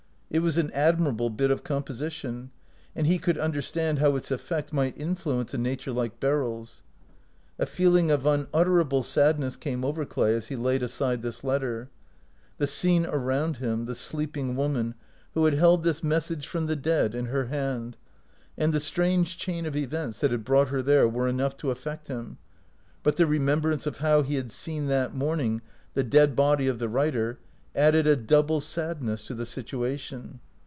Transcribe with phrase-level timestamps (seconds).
[0.33, 2.51] It was an admirable bit of composition,
[2.95, 6.83] and he could understand how its effect might in fluence a nature like Beryl's.
[7.59, 11.89] A feeling of unutterable sadness came over Clay as he laid aside this letter.
[12.59, 14.95] The scene around him, the sleeping woman,
[15.33, 17.97] who had held this 162 OUT OF BOHEMIA message from the dead in her hand,
[18.57, 22.07] and the strange chain of events that had brought her there, were enough to affect
[22.07, 22.37] him,
[23.03, 25.61] but the remembrance of how he had seen that morning
[25.93, 27.37] the dead body of the writer
[27.73, 30.37] added a double sadness to the situation.